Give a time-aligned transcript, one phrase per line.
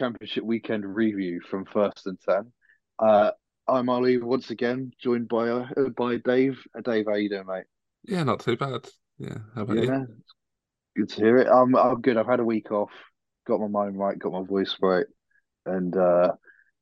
[0.00, 2.52] welcome to the NFL Championship Weekend review from First and Ten.
[2.98, 3.30] Uh,
[3.68, 6.58] I'm Ali once again, joined by uh, by Dave.
[6.76, 7.64] Uh, Dave, how you doing, mate?
[8.04, 8.88] Yeah, not too bad.
[9.18, 10.06] Yeah, how about Yeah, you?
[10.96, 11.48] good to hear it.
[11.48, 12.16] I'm I'm good.
[12.16, 12.90] I've had a week off,
[13.46, 15.06] got my mind right, got my voice right,
[15.66, 16.32] and uh,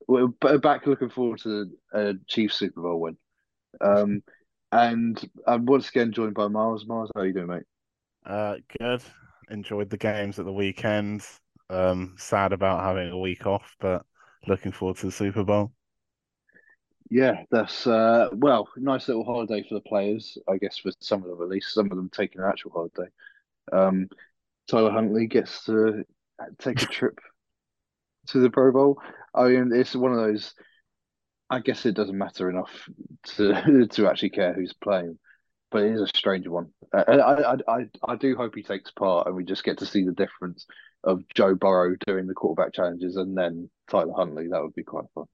[0.09, 3.17] we're back looking forward to a Chiefs Super Bowl win.
[3.81, 4.23] Um,
[4.73, 6.87] and I'm once again joined by Miles.
[6.87, 7.63] Miles, how you doing, mate?
[8.25, 9.03] Uh, good.
[9.51, 11.27] Enjoyed the games at the weekend.
[11.71, 14.05] Um, sad about having a week off, but
[14.49, 15.73] looking forward to the Super Bowl.
[17.09, 21.29] Yeah, that's uh, well, nice little holiday for the players, I guess, for some of
[21.29, 21.75] them at least.
[21.75, 23.11] Some of them taking an actual holiday.
[23.73, 24.09] Um,
[24.69, 26.05] Tyler Huntley gets to
[26.59, 27.19] take a trip
[28.29, 29.01] to the Pro Bowl.
[29.35, 30.55] I mean, it's one of those.
[31.49, 32.89] I guess it doesn't matter enough
[33.37, 35.19] to to actually care who's playing,
[35.71, 36.71] but it is a strange one.
[36.93, 39.87] Uh, I I I I do hope he takes part, and we just get to
[39.87, 40.67] see the difference
[41.05, 44.49] of Joe Burrow doing the quarterback challenges, and then Tyler Huntley.
[44.49, 45.27] That would be quite fun.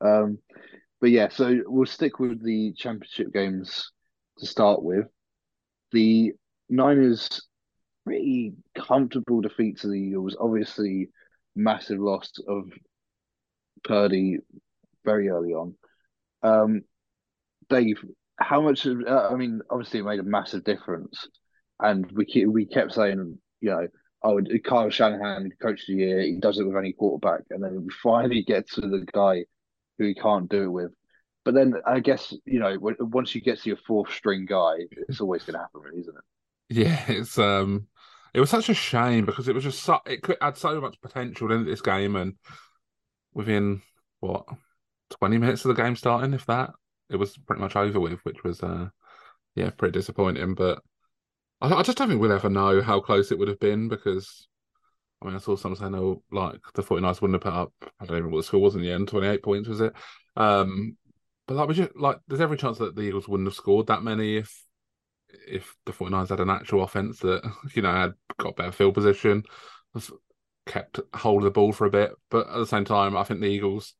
[0.00, 0.38] Um,
[1.00, 3.92] but yeah, so we'll stick with the championship games
[4.38, 5.06] to start with.
[5.92, 6.32] The
[6.68, 7.42] Niners
[8.04, 10.36] pretty comfortable defeat to the Eagles.
[10.40, 11.08] Obviously,
[11.54, 12.70] massive loss of
[13.84, 14.38] Purdy
[15.04, 15.74] very early on.
[16.42, 16.82] Um,
[17.68, 18.02] Dave,
[18.38, 18.86] how much?
[18.86, 21.28] Uh, I mean, obviously, it made a massive difference,
[21.80, 23.86] and we we kept saying, you know,
[24.22, 27.84] oh, Kyle Shanahan, coach of the year, he does it with any quarterback, and then
[27.84, 29.44] we finally get to the guy
[29.98, 30.92] who he can't do it with.
[31.44, 35.20] But then I guess you know, once you get to your fourth string guy, it's
[35.20, 36.24] always going to happen, really, isn't it?
[36.76, 37.86] Yeah, it's um,
[38.34, 41.00] it was such a shame because it was just so it could add so much
[41.00, 42.34] potential into this game, and
[43.32, 43.82] within
[44.20, 44.44] what
[45.10, 46.70] twenty minutes of the game starting, if that,
[47.08, 48.88] it was pretty much over with, which was uh,
[49.54, 50.54] yeah, pretty disappointing.
[50.54, 50.82] But
[51.60, 54.46] I, I just don't think we'll ever know how close it would have been because.
[55.20, 58.04] I mean, I saw some saying, "Oh, like the 49ers wouldn't have put up." I
[58.04, 59.08] don't remember what the score was in the end.
[59.08, 59.92] Twenty-eight points was it?
[60.36, 60.96] Um,
[61.48, 64.04] but like, we just like, there's every chance that the Eagles wouldn't have scored that
[64.04, 64.62] many if
[65.46, 67.42] if the 49ers had an actual offense that
[67.74, 69.42] you know had got better field position,
[70.66, 72.12] kept hold of the ball for a bit.
[72.30, 73.94] But at the same time, I think the Eagles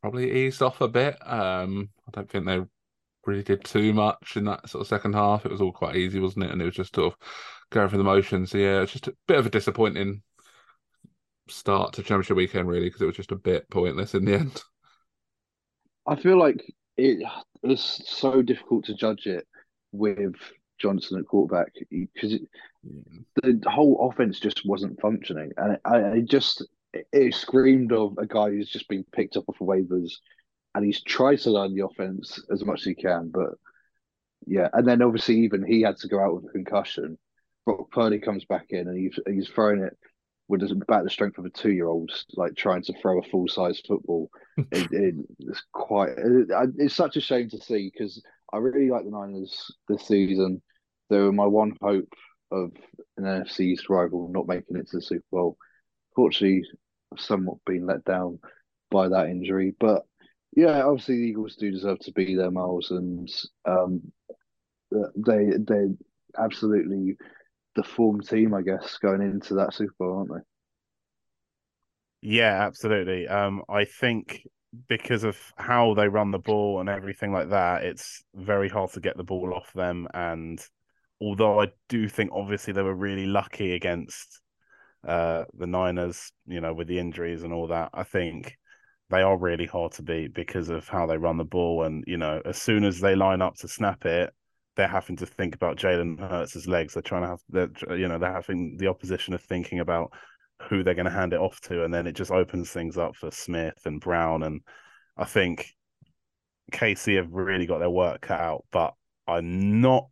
[0.00, 1.16] probably eased off a bit.
[1.26, 2.60] Um, I don't think they
[3.28, 5.44] really did too much in that sort of second half.
[5.44, 6.50] It was all quite easy, wasn't it?
[6.50, 7.18] And it was just sort of
[7.70, 8.50] going through the motions.
[8.50, 10.22] So yeah, it's just a bit of a disappointing
[11.48, 14.62] start to championship weekend, really, because it was just a bit pointless in the end.
[16.06, 16.64] I feel like
[16.96, 17.22] it
[17.62, 19.46] it's so difficult to judge it
[19.92, 20.34] with
[20.78, 22.38] Johnson at quarterback because
[23.42, 26.66] the whole offense just wasn't functioning, and it, I, it just
[27.12, 30.12] it screamed of a guy who's just been picked up off of waivers,
[30.74, 33.54] and he's tried to learn the offense as much as he can, but
[34.46, 37.18] yeah, and then obviously even he had to go out with a concussion.
[37.66, 39.96] Brock Purdy comes back in and he's he's throwing it
[40.48, 43.46] with about the strength of a two year old, like trying to throw a full
[43.48, 44.30] size football.
[44.56, 46.48] it, it, it's quite it,
[46.78, 50.62] it's such a shame to see because I really like the Niners this season.
[51.10, 52.12] They were my one hope
[52.50, 52.72] of
[53.18, 55.58] an NFC East rival not making it to the Super Bowl.
[56.16, 56.64] Fortunately,
[57.12, 58.38] I've somewhat been let down
[58.90, 60.04] by that injury, but
[60.56, 63.30] yeah, obviously the Eagles do deserve to be there, Miles, and
[63.64, 64.12] um,
[64.90, 65.88] they they
[66.36, 67.16] absolutely
[67.74, 70.40] the form team, I guess, going into that Super Bowl, aren't they?
[72.20, 73.28] Yeah, absolutely.
[73.28, 74.46] Um, I think
[74.88, 79.00] because of how they run the ball and everything like that, it's very hard to
[79.00, 80.08] get the ball off them.
[80.12, 80.60] And
[81.20, 84.40] although I do think obviously they were really lucky against
[85.06, 88.58] uh, the Niners, you know, with the injuries and all that, I think
[89.10, 91.84] they are really hard to beat because of how they run the ball.
[91.84, 94.32] And, you know, as soon as they line up to snap it,
[94.76, 96.94] they're having to think about Jalen Hurts' legs.
[96.94, 100.12] They're trying to have, they're, you know, they're having the opposition of thinking about
[100.68, 103.16] who they're going to hand it off to, and then it just opens things up
[103.16, 104.42] for Smith and Brown.
[104.42, 104.60] And
[105.16, 105.72] I think
[106.72, 108.94] KC have really got their work cut out, but
[109.26, 110.08] I'm not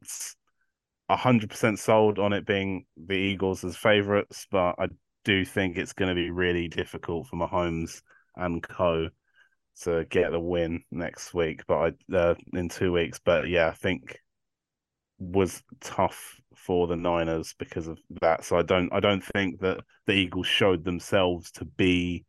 [1.08, 4.88] hundred percent sold on it being the Eagles as favourites, but I
[5.24, 8.02] do think it's going to be really difficult for Mahomes
[8.36, 9.08] and Co
[9.82, 13.20] to get the win next week, but I uh, in two weeks.
[13.24, 14.18] But yeah, I think
[15.18, 18.44] was tough for the Niners because of that.
[18.44, 22.24] So I don't I don't think that the Eagles showed themselves to be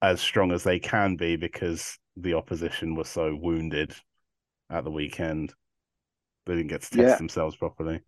[0.00, 3.94] as strong as they can be because the opposition was so wounded
[4.68, 5.54] at the weekend.
[6.46, 7.16] They didn't get to test Yeah.
[7.16, 8.00] themselves properly.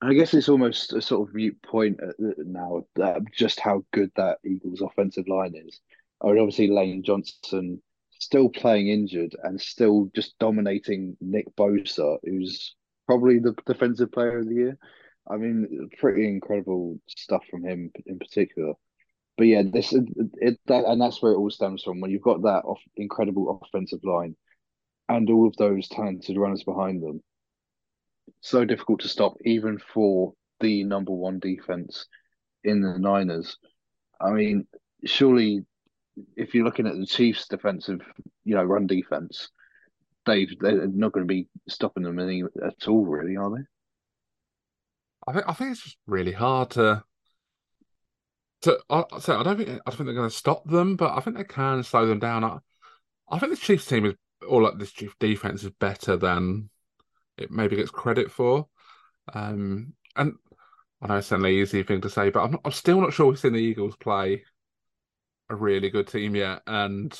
[0.00, 4.38] I guess it's almost a sort of mute point now that just how good that
[4.44, 5.80] Eagles offensive line is.
[6.22, 12.74] Mean, obviously Lane Johnson still playing injured and still just dominating Nick Bosa, who's
[13.06, 14.78] probably the defensive player of the year.
[15.30, 18.74] I mean, pretty incredible stuff from him in particular.
[19.36, 22.00] But yeah, this it that, and that's where it all stems from.
[22.00, 24.34] When you've got that off, incredible offensive line
[25.08, 27.22] and all of those talented runners behind them,
[28.40, 32.06] so difficult to stop, even for the number one defense
[32.64, 33.56] in the Niners.
[34.20, 34.66] I mean,
[35.04, 35.64] surely
[36.36, 38.00] if you're looking at the Chiefs' defensive,
[38.44, 39.50] you know, run defense,
[40.26, 43.62] they they're not going to be stopping them any at all, really, are they?
[45.26, 47.02] I think I think it's just really hard to
[48.62, 48.78] to.
[48.90, 51.20] I, so I don't think I don't think they're going to stop them, but I
[51.20, 52.44] think they can slow them down.
[52.44, 52.58] I,
[53.30, 54.14] I think the Chiefs team is,
[54.46, 56.70] or like this Chief defense is better than
[57.36, 58.66] it maybe gets credit for.
[59.32, 60.34] Um, and
[61.00, 63.26] I know it's an easy thing to say, but I'm, not, I'm still not sure
[63.26, 64.42] we've seen the Eagles play
[65.50, 66.62] a really good team yet.
[66.66, 67.18] And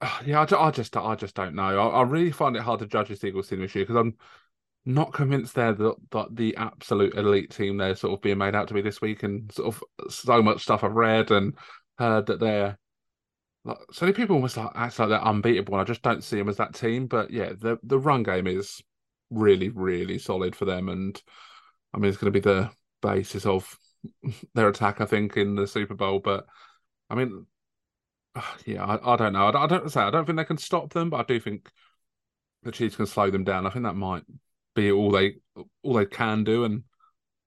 [0.24, 1.90] yeah, I, I, just I just don't know.
[1.90, 4.16] I, I, really find it hard to judge this Eagles team this year because I'm
[4.84, 8.68] not convinced they're the, the, the absolute elite team they're sort of being made out
[8.68, 9.22] to be this week.
[9.22, 11.54] And sort of so much stuff I've read and
[11.98, 12.78] heard that they're
[13.64, 15.74] like, so many people almost like act like they're unbeatable.
[15.74, 17.06] And I just don't see them as that team.
[17.06, 18.82] But yeah, the the run game is
[19.30, 21.20] really really solid for them and
[21.94, 22.70] I mean, it's going to be the
[23.02, 23.78] basis of
[24.54, 26.20] their attack, I think, in the Super Bowl.
[26.20, 26.46] But
[27.10, 27.46] I mean,
[28.66, 29.46] yeah, I, I don't know.
[29.46, 31.70] I, I don't say I don't think they can stop them, but I do think
[32.62, 33.66] the Chiefs can slow them down.
[33.66, 34.24] I think that might
[34.74, 35.36] be all they
[35.82, 36.84] all they can do, and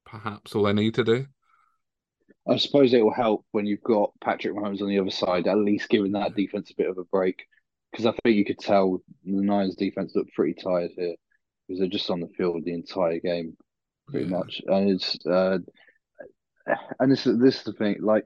[0.05, 1.25] perhaps all they need to do.
[2.49, 5.57] I suppose it will help when you've got Patrick Mahomes on the other side, at
[5.57, 7.45] least giving that defense a bit of a break.
[7.91, 11.15] Because I think you could tell the Niners defense looked pretty tired here
[11.67, 13.57] because they're just on the field the entire game
[14.07, 14.37] pretty yeah.
[14.37, 14.61] much.
[14.65, 15.59] And it's uh,
[16.99, 18.25] and this this is the thing, like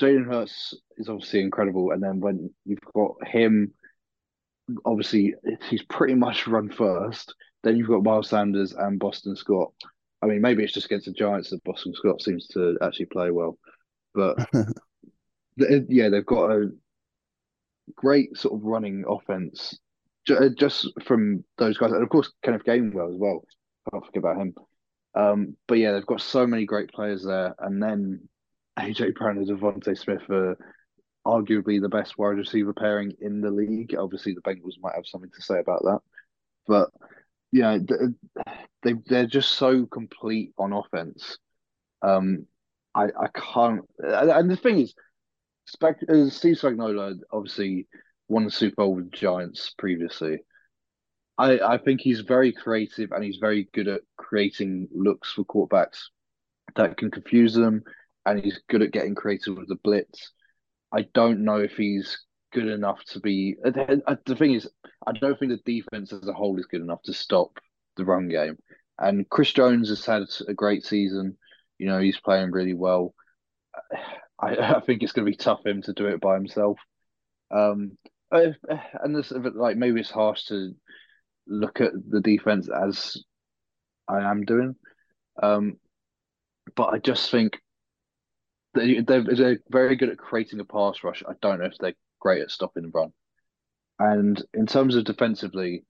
[0.00, 3.72] Jalen Hurts is obviously incredible, and then when you've got him,
[4.84, 5.34] obviously
[5.68, 7.34] he's pretty much run first.
[7.62, 9.72] Then you've got Miles Sanders and Boston Scott.
[10.22, 13.30] I mean, maybe it's just against the Giants that Boston Scott seems to actually play
[13.30, 13.58] well,
[14.14, 14.36] but
[15.56, 16.70] yeah, they've got a
[17.94, 19.78] great sort of running offense
[20.30, 23.44] uh, just from those guys, and of course Kenneth Gainwell as well.
[23.86, 24.54] I Can't forget about him.
[25.14, 28.28] Um, but yeah, they've got so many great players there, and then
[28.78, 30.56] AJ Brown and DeVonta Smith are
[31.26, 33.94] arguably the best wide receiver pairing in the league.
[33.96, 36.00] Obviously, the Bengals might have something to say about that,
[36.66, 36.90] but
[37.52, 37.78] yeah,
[38.82, 41.38] they they're just so complete on offense.
[42.02, 42.46] Um,
[42.94, 44.94] I I can't, and the thing is,
[45.66, 47.86] Steve Spagnuolo obviously
[48.28, 50.40] won the Super Bowl with the Giants previously.
[51.36, 55.98] I, I think he's very creative and he's very good at creating looks for quarterbacks
[56.76, 57.82] that can confuse them,
[58.26, 60.32] and he's good at getting creative with the blitz.
[60.92, 62.18] I don't know if he's
[62.52, 63.56] good enough to be.
[63.62, 64.68] The thing is,
[65.06, 67.58] I don't think the defense as a whole is good enough to stop
[67.96, 68.56] the run game.
[68.98, 71.36] And Chris Jones has had a great season.
[71.78, 73.14] You know, he's playing really well.
[74.40, 76.78] I, I think it's going to be tough for him to do it by himself.
[77.52, 77.98] Um,
[78.30, 80.74] and this, like maybe it's harsh to
[81.46, 83.22] look at the defense as
[84.08, 84.76] I am doing.
[85.42, 85.78] Um,
[86.76, 87.58] but I just think
[88.74, 91.22] they, they're, they're very good at creating a pass rush.
[91.28, 93.12] I don't know if they're great at stopping the run.
[93.98, 95.84] And in terms of defensively,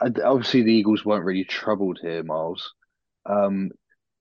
[0.00, 2.74] obviously the Eagles weren't really troubled here, Miles.
[3.26, 3.70] Um,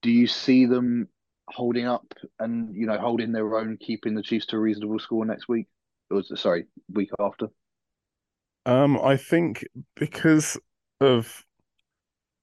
[0.01, 1.07] do you see them
[1.47, 5.25] holding up and you know holding their own, keeping the Chiefs to a reasonable score
[5.25, 5.67] next week?
[6.09, 7.47] Was sorry, week after.
[8.65, 9.65] Um, I think
[9.95, 10.59] because
[10.99, 11.45] of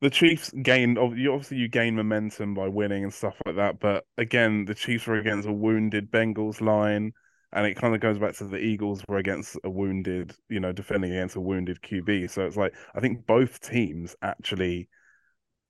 [0.01, 4.65] the Chiefs gained obviously you gain momentum by winning and stuff like that, but again,
[4.65, 7.13] the Chiefs were against a wounded Bengals line,
[7.53, 10.73] and it kind of goes back to the Eagles were against a wounded, you know,
[10.73, 12.31] defending against a wounded QB.
[12.31, 14.89] So it's like I think both teams actually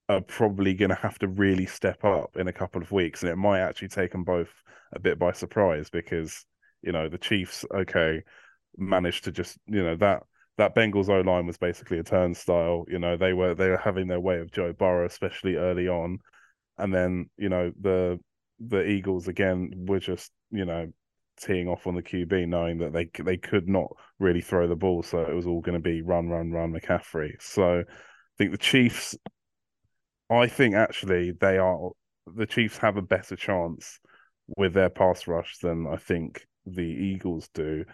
[0.09, 3.31] are probably going to have to really step up in a couple of weeks, and
[3.31, 4.49] it might actually take them both
[4.93, 6.45] a bit by surprise because
[6.81, 8.23] you know the Chiefs, okay,
[8.77, 10.23] managed to just you know that
[10.59, 12.85] that Bengals O line was basically a turnstile.
[12.89, 16.19] You know, they were they were having their way of Joe Burrow, especially early on,
[16.77, 18.19] and then you know the
[18.59, 20.87] the Eagles again were just you know
[21.39, 23.87] teeing off on the QB, knowing that they they could not
[24.19, 27.41] really throw the ball, so it was all going to be run, run, run McCaffrey.
[27.41, 27.83] So I
[28.37, 29.15] think the Chiefs,
[30.29, 31.91] I think actually they are
[32.27, 33.97] the Chiefs have a better chance
[34.57, 37.85] with their pass rush than I think the Eagles do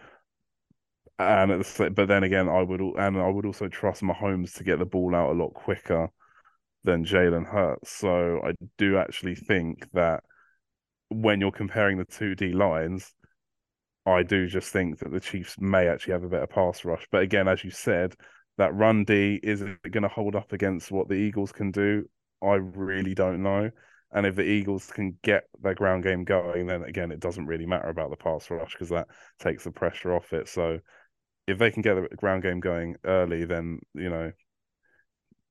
[1.19, 4.63] and at the, but then again, I would and I would also trust Mahomes to
[4.63, 6.09] get the ball out a lot quicker
[6.83, 7.91] than Jalen Hurts.
[7.91, 10.23] So I do actually think that
[11.09, 13.13] when you're comparing the two D lines,
[14.05, 17.05] I do just think that the Chiefs may actually have a better pass rush.
[17.11, 18.13] But again, as you said,
[18.57, 22.05] that run D is going to hold up against what the Eagles can do?
[22.43, 23.71] I really don't know.
[24.11, 27.65] And if the Eagles can get their ground game going, then again, it doesn't really
[27.65, 29.07] matter about the pass rush because that
[29.39, 30.47] takes the pressure off it.
[30.47, 30.79] So
[31.47, 34.31] if they can get the ground game going early, then you know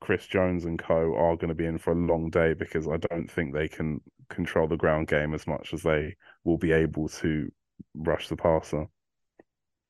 [0.01, 2.97] Chris Jones and co are going to be in for a long day because I
[2.97, 7.09] don't think they can control the ground game as much as they will be able
[7.09, 7.51] to
[7.95, 8.87] rush the passer.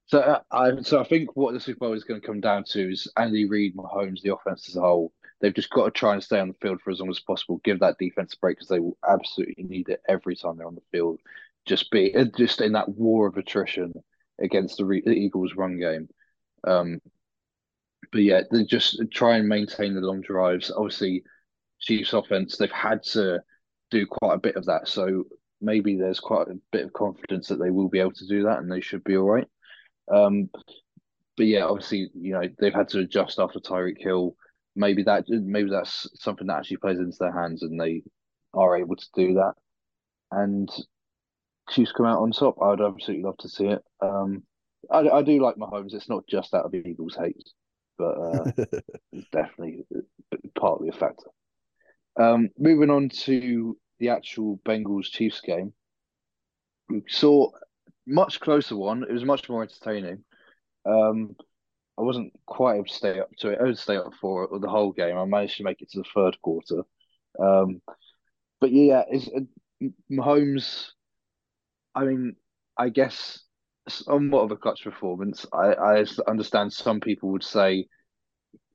[0.06, 2.64] So uh, I so I think what the Super Bowl is going to come down
[2.68, 5.12] to is Andy Reid, Mahomes, the offense as a whole.
[5.40, 7.60] They've just got to try and stay on the field for as long as possible.
[7.64, 10.74] Give that defense a break because they will absolutely need it every time they're on
[10.74, 11.20] the field.
[11.66, 13.94] Just be uh, just in that war of attrition
[14.44, 16.08] against the, the Eagles' run game.
[16.66, 17.00] Um,
[18.12, 20.70] but yeah, they just try and maintain the long drives.
[20.70, 21.24] Obviously,
[21.80, 23.40] Chiefs offense they've had to
[23.90, 25.24] do quite a bit of that, so
[25.60, 28.58] maybe there's quite a bit of confidence that they will be able to do that
[28.58, 29.48] and they should be all right.
[30.12, 30.50] Um,
[31.36, 34.36] but yeah, obviously, you know, they've had to adjust after Tyreek Hill.
[34.76, 38.02] Maybe that maybe that's something that actually plays into their hands and they
[38.52, 39.54] are able to do that.
[40.30, 40.68] And
[41.70, 42.60] Chiefs come out on top.
[42.62, 43.82] I'd absolutely love to see it.
[44.00, 44.42] Um,
[44.90, 45.94] I, I do like Mahomes.
[45.94, 47.50] It's not just out of Eagles hate,
[47.98, 48.52] but uh,
[49.12, 49.84] it's definitely
[50.58, 51.30] partly a factor.
[52.18, 55.72] Um, moving on to the actual Bengals Chiefs game,
[56.88, 57.50] we saw
[58.06, 59.02] much closer one.
[59.02, 60.24] It was much more entertaining.
[60.84, 61.34] Um,
[61.98, 63.58] I wasn't quite able to stay up to it.
[63.60, 65.16] I would stay up for it the whole game.
[65.16, 66.82] I managed to make it to the third quarter.
[67.38, 67.80] Um,
[68.60, 70.90] but yeah, it's uh, Mahomes.
[71.94, 72.36] I mean,
[72.76, 73.40] I guess
[73.88, 75.46] somewhat of a clutch performance.
[75.52, 77.86] I, I understand some people would say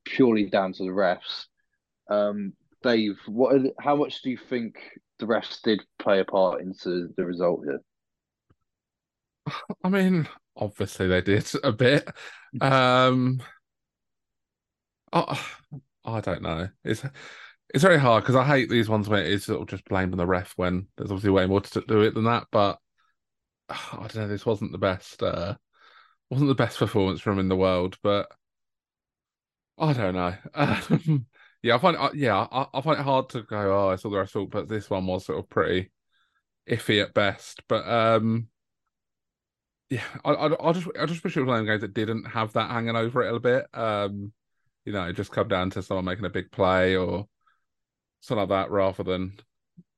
[0.04, 1.46] purely down to the refs.
[2.08, 3.56] Um, Dave, what?
[3.78, 4.76] How much do you think
[5.18, 7.80] the refs did play a part into the result here?
[9.84, 12.08] I mean, obviously they did a bit.
[12.60, 13.42] Um,
[15.12, 15.40] I,
[16.04, 16.68] I don't know.
[16.84, 17.02] It's
[17.72, 20.26] it's very hard because I hate these ones where it's sort of just blaming the
[20.26, 22.46] ref when there's obviously way more to do it than that.
[22.50, 22.78] But
[23.92, 24.28] I don't know.
[24.28, 25.22] This wasn't the best.
[25.22, 25.56] Uh,
[26.28, 28.28] wasn't the best performance from in the world, but
[29.78, 30.34] I don't know.
[30.54, 31.26] Um,
[31.62, 33.86] yeah, I find it, yeah, I, I, find it hard to go.
[33.86, 35.90] Oh, I saw the result, but this one was sort of pretty
[36.68, 37.62] iffy at best.
[37.68, 38.48] But um,
[39.88, 42.24] yeah, I, I, I just I just wish it was one of games that didn't
[42.24, 43.66] have that hanging over it a little bit.
[43.74, 44.32] Um,
[44.84, 47.26] you know, it just come down to someone making a big play or
[48.20, 49.38] something like that, rather than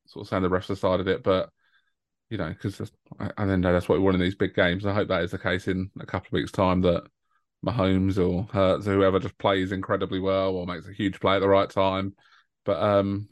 [0.06, 1.22] sort of saying the refs decided it.
[1.22, 1.50] But
[2.32, 4.86] you know, because I then know that's what we want in these big games.
[4.86, 7.04] I hope that is the case in a couple of weeks' time that
[7.62, 11.40] Mahomes or Hurts or whoever just plays incredibly well or makes a huge play at
[11.40, 12.14] the right time.
[12.64, 13.28] But um,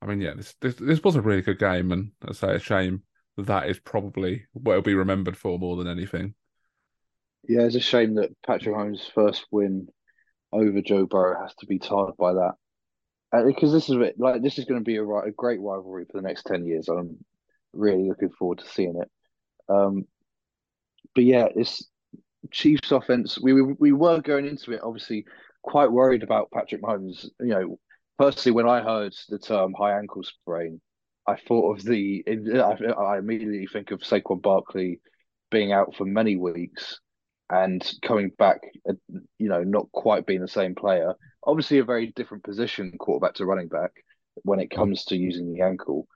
[0.00, 2.60] I mean, yeah, this this, this was a really good game, and I say a
[2.60, 3.02] shame
[3.36, 6.34] that, that is probably what it'll be remembered for more than anything.
[7.48, 9.88] Yeah, it's a shame that Patrick Mahomes' first win
[10.52, 12.52] over Joe Burrow has to be tarred by that,
[13.32, 13.96] uh, because this is.
[14.16, 16.86] Like this is going to be a, a great rivalry for the next ten years.
[16.88, 17.18] I'm
[17.74, 19.10] really looking forward to seeing it.
[19.68, 20.06] Um,
[21.14, 21.86] but yeah, it's
[22.50, 23.38] Chiefs offense.
[23.40, 25.24] We we were going into it obviously
[25.62, 27.26] quite worried about Patrick Mahomes.
[27.40, 27.78] You know,
[28.18, 30.80] personally, when I heard the term high ankle sprain,
[31.26, 32.24] I thought of the.
[32.26, 35.00] I, immediately think of Saquon Barkley
[35.50, 37.00] being out for many weeks
[37.50, 38.60] and coming back.
[38.88, 38.94] Uh,
[39.38, 41.14] you know, not quite being the same player.
[41.46, 43.92] Obviously, a very different position, quarterback to running back,
[44.42, 46.06] when it comes to using the ankle.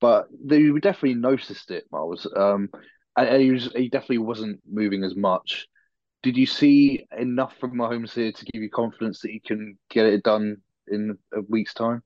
[0.00, 2.26] But they definitely noticed it, Miles.
[2.36, 2.68] Um,
[3.16, 5.66] and he, was, he definitely wasn't moving as much.
[6.22, 10.06] Did you see enough from Mahomes here to give you confidence that he can get
[10.06, 12.02] it done in a week's time?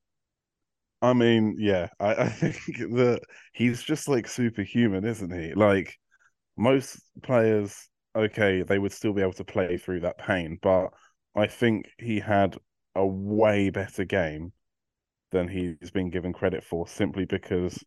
[1.03, 2.57] I mean, yeah, I, I think
[2.95, 3.21] that
[3.53, 5.55] he's just like superhuman, isn't he?
[5.55, 5.99] Like
[6.57, 10.89] most players, okay, they would still be able to play through that pain, but
[11.35, 12.57] I think he had
[12.95, 14.53] a way better game
[15.33, 17.83] than he's been given credit for simply because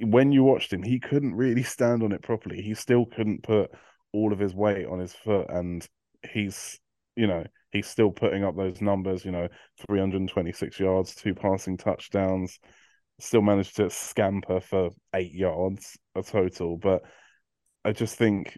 [0.00, 2.60] when you watched him, he couldn't really stand on it properly.
[2.62, 3.70] He still couldn't put
[4.12, 5.86] all of his weight on his foot, and
[6.32, 6.78] he's,
[7.16, 9.48] you know, he's still putting up those numbers, you know,
[9.86, 12.58] 326 yards, two passing touchdowns,
[13.20, 16.76] still managed to scamper for eight yards a total.
[16.76, 17.02] But
[17.84, 18.56] I just think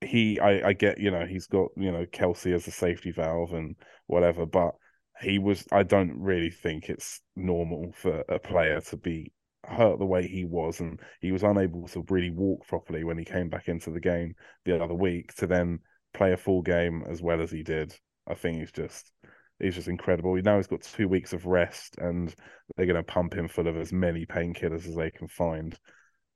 [0.00, 3.52] he, I, I get, you know, he's got, you know, Kelce as a safety valve
[3.52, 4.74] and whatever, but
[5.20, 9.32] he was, I don't really think it's normal for a player to be
[9.64, 13.24] hurt the way he was and he was unable to really walk properly when he
[13.24, 15.78] came back into the game the other week to then
[16.12, 17.94] play a full game as well as he did
[18.26, 19.12] I think he's just
[19.58, 20.36] he's just incredible.
[20.42, 22.34] Now he's got two weeks of rest, and
[22.76, 25.78] they're going to pump him full of as many painkillers as they can find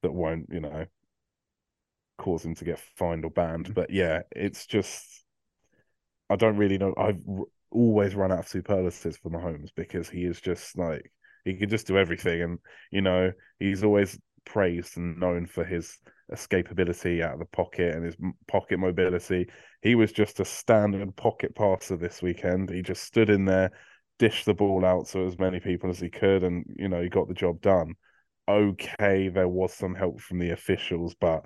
[0.02, 0.86] that won't, you know,
[2.18, 3.66] cause him to get fined or banned.
[3.66, 3.74] Mm-hmm.
[3.74, 5.24] But yeah, it's just
[6.30, 6.94] I don't really know.
[6.96, 7.20] I've
[7.70, 11.10] always run out of superlatives for Mahomes because he is just like
[11.44, 12.58] he can just do everything, and
[12.90, 15.98] you know he's always praised and known for his
[16.32, 18.16] escapability out of the pocket and his
[18.48, 19.48] pocket mobility.
[19.82, 22.70] He was just a standard pocket passer this weekend.
[22.70, 23.70] He just stood in there,
[24.18, 27.08] dished the ball out to as many people as he could, and you know he
[27.08, 27.94] got the job done.
[28.48, 31.44] Okay, there was some help from the officials, but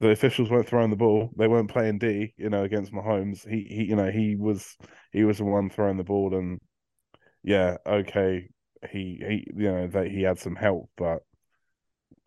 [0.00, 1.30] the officials weren't throwing the ball.
[1.36, 3.48] They weren't playing D, you know, against Mahomes.
[3.48, 4.76] He, he, you know, he was
[5.12, 6.60] he was the one throwing the ball, and
[7.42, 8.48] yeah, okay,
[8.90, 11.20] he, he, you know, that he had some help, but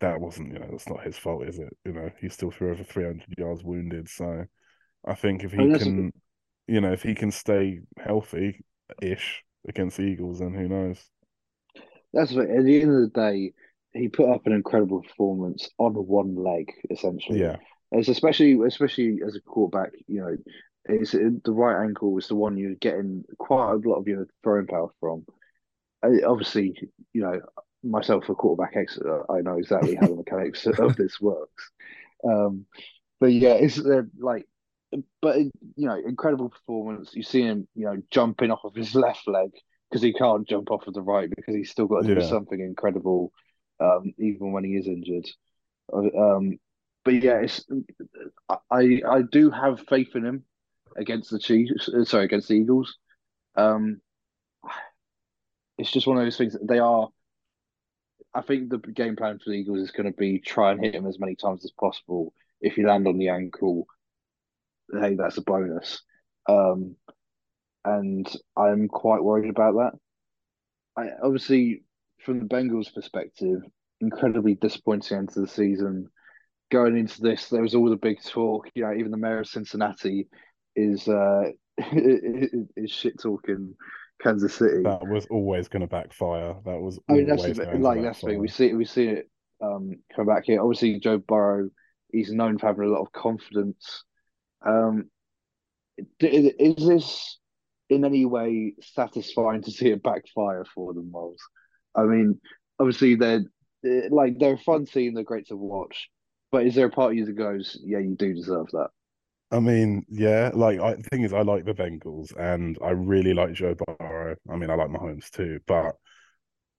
[0.00, 1.76] that wasn't, you know, that's not his fault, is it?
[1.84, 4.08] You know, he still threw over three hundred yards wounded.
[4.08, 4.44] So,
[5.06, 6.12] I think if he can,
[6.66, 8.64] you know, if he can stay healthy
[9.00, 11.02] ish against the Eagles, then who knows?
[12.12, 12.50] That's right.
[12.50, 13.52] At the end of the day,
[13.94, 17.40] he put up an incredible performance on one leg, essentially.
[17.40, 17.56] Yeah.
[17.90, 20.36] It's especially especially as a quarterback, you know,
[20.86, 24.66] it's the right ankle is the one you're getting quite a lot of your throwing
[24.66, 25.24] power from.
[26.02, 26.74] Obviously,
[27.12, 27.40] you know,
[27.84, 31.70] myself a quarterback expert, I know exactly how the mechanics of this works.
[32.24, 32.66] Um,
[33.20, 34.46] but yeah, it's uh, like,
[35.20, 35.52] but you
[35.86, 37.10] know, incredible performance.
[37.14, 39.50] You see him, you know, jumping off of his left leg
[39.90, 42.26] because he can't jump off of the right because he's still got to do yeah.
[42.26, 43.32] something incredible
[43.82, 45.26] um, even when he is injured.
[45.92, 46.58] Um,
[47.04, 47.64] but yeah, it's,
[48.70, 50.44] I I do have faith in him
[50.96, 51.88] against the Chiefs.
[51.88, 52.96] Uh, sorry, against the Eagles.
[53.56, 54.00] Um,
[55.78, 56.56] it's just one of those things.
[56.62, 57.08] They are.
[58.34, 60.94] I think the game plan for the Eagles is going to be try and hit
[60.94, 62.32] him as many times as possible.
[62.60, 63.86] If you land on the ankle,
[64.92, 66.02] hey, that's a bonus.
[66.48, 66.96] Um,
[67.84, 69.92] and I'm quite worried about that.
[70.96, 71.82] I obviously
[72.24, 73.62] from the Bengals' perspective,
[74.02, 76.08] incredibly disappointing end to the season.
[76.70, 78.68] Going into this, there was all the big talk.
[78.74, 80.28] You know, even the mayor of Cincinnati
[80.74, 83.74] is uh, is shit talking
[84.20, 84.82] Kansas City.
[84.82, 86.54] That was always going to backfire.
[86.64, 86.98] That was.
[87.08, 88.38] I mean, that's the, like that's thing.
[88.38, 89.30] We see we see it
[89.62, 90.60] um, come back here.
[90.60, 91.70] Obviously, Joe Burrow,
[92.10, 94.04] he's known for having a lot of confidence.
[94.64, 95.10] Um,
[96.20, 97.38] is this
[97.90, 101.40] in any way satisfying to see it backfire for them, Miles?
[101.94, 102.40] I mean,
[102.78, 103.44] obviously they're
[104.10, 105.14] like they're fun team.
[105.14, 106.08] They're great to watch.
[106.50, 108.90] But is there a part of you that goes, yeah, you do deserve that?
[109.50, 110.50] I mean, yeah.
[110.54, 114.36] Like, I, the thing is, I like the Bengals, and I really like Joe Burrow.
[114.50, 115.60] I mean, I like Mahomes too.
[115.66, 115.94] But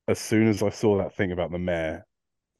[0.07, 2.05] as soon as I saw that thing about the mayor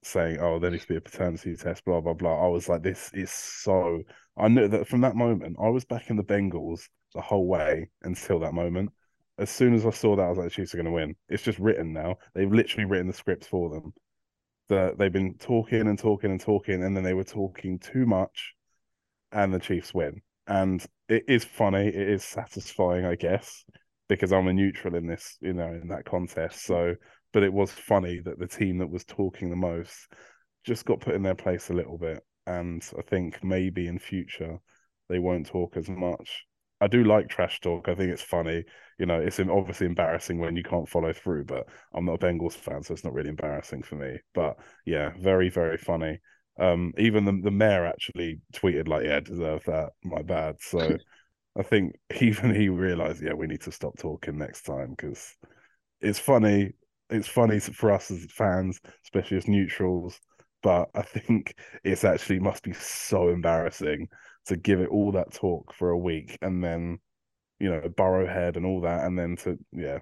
[0.03, 2.83] saying, "Oh, there needs to be a paternity test," blah blah blah, I was like,
[2.83, 4.01] "This is so."
[4.37, 6.81] I knew that from that moment, I was back in the Bengals
[7.13, 8.91] the whole way until that moment
[9.37, 11.15] as soon as I saw that, I was like, the Chiefs are going to win.
[11.27, 12.17] It's just written now.
[12.33, 13.93] They've literally written the scripts for them.
[14.69, 18.53] That they've been talking and talking and talking, and then they were talking too much,
[19.31, 20.21] and the Chiefs win.
[20.47, 21.87] And it is funny.
[21.87, 23.65] It is satisfying, I guess,
[24.07, 26.65] because I'm a neutral in this, you know, in that contest.
[26.65, 26.95] So,
[27.33, 29.93] but it was funny that the team that was talking the most
[30.65, 32.21] just got put in their place a little bit.
[32.45, 34.59] And I think maybe in future
[35.09, 36.45] they won't talk as much
[36.83, 37.87] I do like trash talk.
[37.87, 38.65] I think it's funny.
[38.99, 42.53] You know, it's obviously embarrassing when you can't follow through, but I'm not a Bengals
[42.53, 44.19] fan, so it's not really embarrassing for me.
[44.33, 46.19] But yeah, very, very funny.
[46.59, 49.91] Um, even the the mayor actually tweeted like, "Yeah, I deserve that.
[50.03, 50.97] My bad." So
[51.57, 55.35] I think even he realized, yeah, we need to stop talking next time because
[56.01, 56.73] it's funny.
[57.09, 60.19] It's funny for us as fans, especially as neutrals.
[60.61, 64.07] But I think it's actually must be so embarrassing
[64.47, 66.99] to give it all that talk for a week and then,
[67.59, 69.99] you know, Burrowhead and all that, and then to yeah,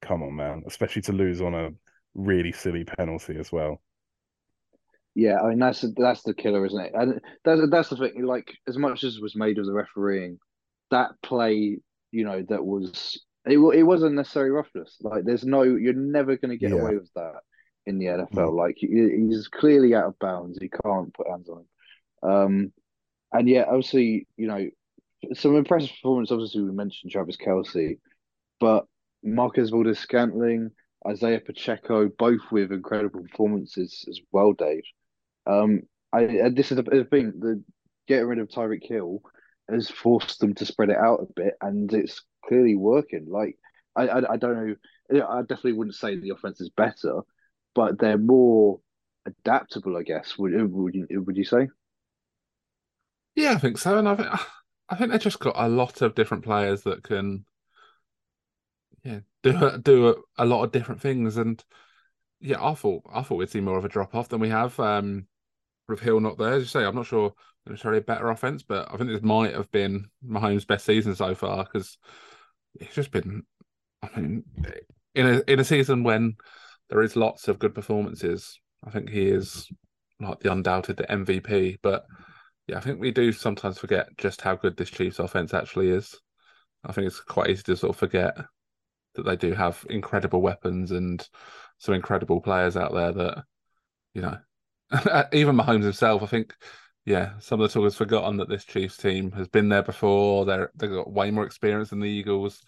[0.00, 1.70] come on, man, especially to lose on a
[2.14, 3.80] really silly penalty as well.
[5.14, 6.92] Yeah, I mean that's that's the killer, isn't it?
[6.94, 8.24] And that's that's the thing.
[8.24, 10.38] Like as much as was made of the refereeing,
[10.90, 11.78] that play,
[12.12, 13.58] you know, that was it.
[13.58, 14.96] It wasn't necessary roughness.
[15.00, 16.80] Like there's no, you're never going to get yeah.
[16.80, 17.40] away with that
[17.86, 18.28] in the NFL.
[18.30, 18.56] Mm.
[18.56, 20.58] Like he's clearly out of bounds.
[20.60, 22.30] He can't put hands on him.
[22.30, 22.72] Um,
[23.32, 24.68] and yeah, obviously, you know,
[25.34, 26.30] some impressive performance.
[26.30, 27.98] Obviously, we mentioned Travis Kelce,
[28.60, 28.86] but
[29.22, 30.70] Marquez Valdes-Scantling,
[31.06, 34.82] Isaiah Pacheco, both with incredible performances as well, Dave.
[35.46, 37.32] Um, I this is the thing.
[37.38, 37.62] The
[38.06, 39.20] getting rid of Tyreek Hill
[39.70, 43.26] has forced them to spread it out a bit, and it's clearly working.
[43.28, 43.58] Like
[43.96, 44.68] I, I, I don't
[45.10, 45.24] know.
[45.28, 47.20] I definitely wouldn't say the offense is better,
[47.74, 48.80] but they're more
[49.26, 49.96] adaptable.
[49.96, 51.68] I guess would would would you say?
[53.38, 54.28] Yeah, I think so, and I think
[54.88, 57.44] I think they just got a lot of different players that can,
[59.04, 61.36] yeah, do do a, a lot of different things.
[61.36, 61.62] And
[62.40, 64.78] yeah, I thought I thought we'd see more of a drop off than we have.
[64.80, 65.26] Um,
[65.88, 67.34] with Hill not there, as you say, I'm not sure
[67.66, 71.34] necessarily a better offense, but I think this might have been Mahomes' best season so
[71.34, 71.98] far because
[72.74, 73.44] it's just been.
[74.02, 74.44] I mean,
[75.14, 76.36] in a in a season when
[76.90, 79.68] there is lots of good performances, I think he is
[80.20, 81.78] like the undoubted MVP.
[81.82, 82.04] But
[82.68, 86.14] yeah, I think we do sometimes forget just how good this Chiefs offense actually is.
[86.84, 88.36] I think it's quite easy to sort of forget
[89.14, 91.26] that they do have incredible weapons and
[91.78, 93.44] some incredible players out there that,
[94.14, 94.38] you know,
[95.32, 96.54] even Mahomes himself, I think,
[97.06, 100.44] yeah, some of the talk has forgotten that this Chiefs team has been there before.
[100.44, 102.62] They're they've got way more experience than the Eagles.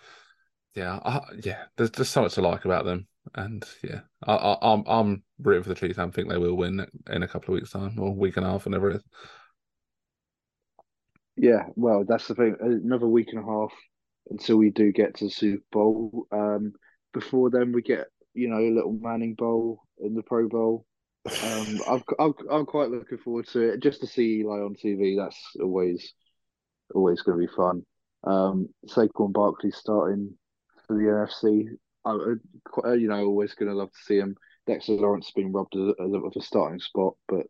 [0.74, 4.72] Yeah, I, yeah, there's just so much to like about them, and yeah, I, I,
[4.72, 5.98] I'm I'm rooting for the Chiefs.
[5.98, 8.50] I think they will win in a couple of weeks' time or week and a
[8.50, 9.02] half, whenever it is.
[11.40, 12.54] Yeah, well, that's the thing.
[12.60, 13.72] Another week and a half
[14.28, 16.26] until we do get to the Super Bowl.
[16.30, 16.74] Um,
[17.14, 20.84] before then, we get you know a little Manning Bowl in the Pro Bowl.
[21.24, 25.16] Um, I've, I'm I'm quite looking forward to it just to see Eli on TV.
[25.16, 26.12] That's always
[26.94, 27.86] always going to be fun.
[28.22, 30.36] Um, Saquon Barkley starting
[30.86, 31.68] for the NFC.
[32.04, 32.10] I,
[32.86, 34.36] I you know, always going to love to see him.
[34.66, 37.46] Dexter Lawrence being robbed of, of a starting spot, but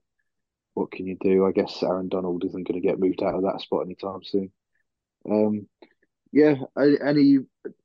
[0.75, 1.47] what can you do?
[1.47, 4.53] I guess Aaron Donald isn't going to get moved out of that spot anytime soon.
[5.29, 5.67] Um,
[6.33, 7.39] yeah, any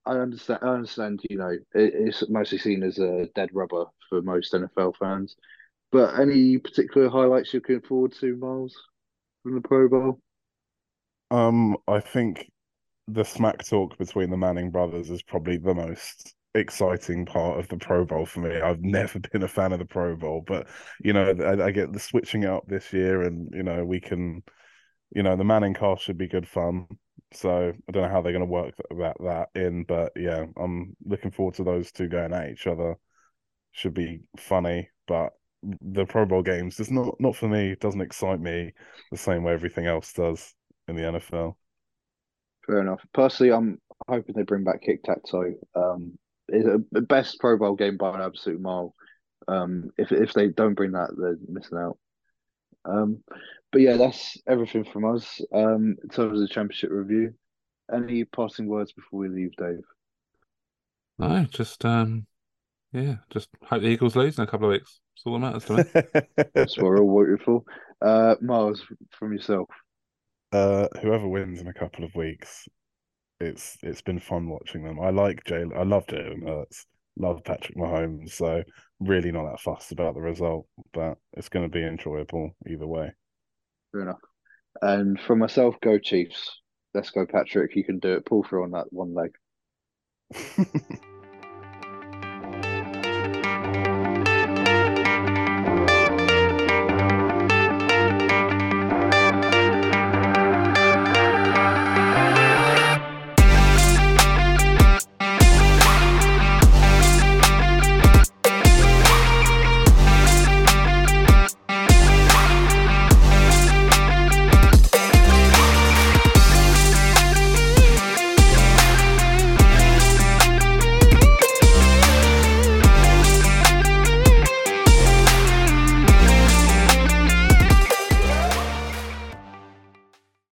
[0.06, 0.60] I understand.
[0.62, 1.22] I understand.
[1.30, 5.36] You know, it's mostly seen as a dead rubber for most NFL fans.
[5.92, 8.76] But any particular highlights you're looking forward to, Miles,
[9.44, 10.20] from the Pro Bowl?
[11.32, 12.52] Um, I think
[13.08, 17.78] the smack talk between the Manning brothers is probably the most exciting part of the
[17.78, 18.60] Pro Bowl for me.
[18.60, 20.68] I've never been a fan of the Pro Bowl, but
[21.04, 24.44] you know, I, I get the switching up this year, and you know, we can,
[25.16, 26.88] you know, the Manning cast should be good fun.
[27.34, 30.96] So I don't know how they're going to work that that in, but yeah, I'm
[31.06, 32.96] looking forward to those two going at each other.
[33.72, 35.34] Should be funny, but
[35.82, 37.72] the Pro Bowl games does not not for me.
[37.72, 38.74] It doesn't excite me
[39.12, 40.54] the same way everything else does
[40.88, 41.56] in the NFL.
[42.66, 43.02] Fair enough.
[43.14, 45.54] Personally, I'm hoping they bring back kick tac toe.
[45.76, 48.94] Um, it's a best Pro Bowl game by an absolute mile.
[49.48, 51.98] Um, if if they don't bring that, they're missing out.
[52.86, 53.24] Um,
[53.72, 55.42] but yeah, that's everything from us.
[55.54, 57.34] Um, in terms of the championship review,
[57.94, 59.84] any passing words before we leave, Dave?
[61.18, 62.26] No, just um,
[62.92, 65.00] yeah, just hope the Eagles lose in a couple of weeks.
[65.16, 66.46] That's all that matters to me.
[66.54, 67.64] that's what we're all waiting for.
[68.02, 68.84] Uh, Miles,
[69.18, 69.70] from yourself.
[70.52, 72.68] Uh, whoever wins in a couple of weeks,
[73.40, 75.00] it's it's been fun watching them.
[75.00, 75.64] I like Jay.
[75.76, 76.86] I love Jalen Hurts.
[77.18, 78.32] Love Patrick Mahomes.
[78.32, 78.64] So
[79.00, 83.12] really not that fussed about the result, but it's going to be enjoyable either way.
[83.92, 84.20] Fair enough.
[84.82, 86.60] And for myself, go Chiefs.
[86.94, 87.76] Let's go, Patrick.
[87.76, 88.26] You can do it.
[88.26, 89.32] Pull through on that one leg.